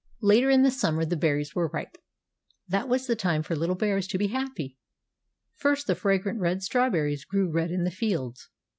Later 0.21 0.49
in 0.49 0.63
the 0.63 0.71
summer 0.71 1.05
the 1.05 1.15
berries 1.15 1.53
were 1.53 1.67
ripe. 1.67 1.95
That 2.67 2.89
was 2.89 3.05
the 3.05 3.15
time 3.15 3.43
for 3.43 3.55
little 3.55 3.75
bears 3.75 4.07
to 4.07 4.17
be 4.17 4.29
happy! 4.29 4.79
First 5.53 5.85
the 5.85 5.93
fragrant 5.93 6.39
red 6.39 6.63
strawberries 6.63 7.23
grew 7.23 7.51
red 7.51 7.69
in 7.69 7.83
the 7.83 7.91
fields. 7.91 8.49